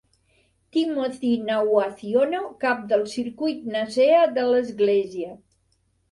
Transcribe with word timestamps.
Timoci 0.75 1.33
Nawaciono, 1.49 2.39
cap 2.63 2.79
del 2.93 3.03
circuit 3.15 3.67
Nasea 3.75 4.23
de 4.39 4.47
l'església. 4.53 5.29